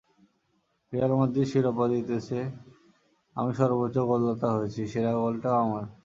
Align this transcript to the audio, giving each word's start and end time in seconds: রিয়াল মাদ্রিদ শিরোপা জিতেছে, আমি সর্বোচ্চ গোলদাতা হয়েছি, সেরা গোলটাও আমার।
রিয়াল 0.93 1.11
মাদ্রিদ 1.19 1.47
শিরোপা 1.51 1.85
জিতেছে, 1.91 2.39
আমি 3.35 3.51
সর্বোচ্চ 3.59 3.95
গোলদাতা 4.09 4.47
হয়েছি, 4.55 4.81
সেরা 4.91 5.11
গোলটাও 5.15 5.57
আমার। 5.65 5.85